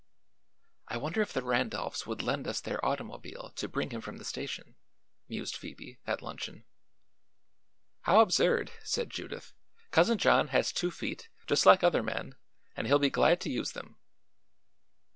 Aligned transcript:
"I 0.87 0.97
wonder 0.97 1.21
if 1.21 1.31
the 1.31 1.43
Randolphs 1.43 2.07
would 2.07 2.23
lend 2.23 2.47
us 2.47 2.59
their 2.59 2.83
automobile 2.83 3.51
to 3.55 3.67
bring 3.67 3.91
him 3.91 4.01
from 4.01 4.17
the 4.17 4.25
station," 4.25 4.75
mused 5.29 5.55
Phoebe, 5.55 5.99
at 6.07 6.23
luncheon. 6.23 6.65
"How 8.05 8.21
absurd!" 8.21 8.71
said 8.83 9.11
Judith. 9.11 9.53
"Cousin 9.91 10.17
John 10.17 10.47
has 10.47 10.71
two 10.71 10.89
feet, 10.89 11.29
just 11.45 11.67
like 11.67 11.83
other 11.83 12.01
men, 12.01 12.35
and 12.75 12.87
he'll 12.87 12.97
be 12.97 13.11
glad 13.11 13.39
to 13.41 13.51
use 13.51 13.73
them." 13.73 13.99